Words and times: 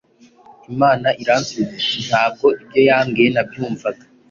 Imana 0.71 1.07
iransubiza 1.21 1.73
iti 1.81 1.99
Nta 2.07 2.23
bwo 2.33 2.47
ibyo 2.61 2.81
yambwiye 2.89 3.29
nabyumvaga 3.31 4.03